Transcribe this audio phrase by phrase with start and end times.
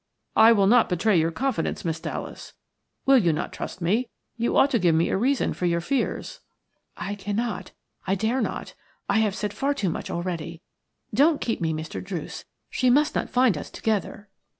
[0.35, 2.53] "I will not betray your confidence, Miss Dallas.
[3.05, 4.09] Will you not trust me?
[4.35, 6.39] You ought to give me a reason for your fears."
[6.97, 7.69] "I cannot–
[8.07, 8.73] I dare not;
[9.07, 10.63] I have said far too much already.
[11.13, 12.03] Don't keep me, Mr.
[12.03, 12.45] Druce.
[12.71, 14.27] She must not find us together."